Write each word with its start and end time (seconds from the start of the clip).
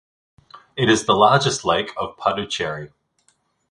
It 0.75 0.89
is 0.89 1.05
the 1.05 1.13
largest 1.13 1.63
lake 1.63 1.91
of 1.95 2.17
Puducherry. 2.17 2.91